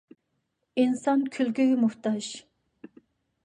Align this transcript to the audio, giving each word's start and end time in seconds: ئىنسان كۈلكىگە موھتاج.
ئىنسان 0.83 1.21
كۈلكىگە 1.37 1.77
موھتاج. 1.85 2.33